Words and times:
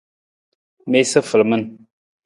Miisa 0.89 1.19
falaman. 1.29 1.63